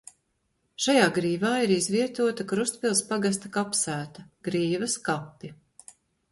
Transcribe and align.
Šajā 0.85 1.03
grīvā 1.17 1.51
ir 1.65 1.73
izvietota 1.75 2.47
Krustpils 2.53 3.03
pagasta 3.11 3.53
kapsēta– 3.61 4.27
Grīvas 4.49 5.01
kapi. 5.11 5.55